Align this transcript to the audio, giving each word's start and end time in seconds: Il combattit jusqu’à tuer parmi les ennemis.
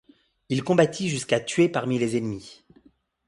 Il 0.49 0.63
combattit 0.63 1.09
jusqu’à 1.09 1.39
tuer 1.39 1.69
parmi 1.69 1.99
les 1.99 2.17
ennemis. 2.17 2.63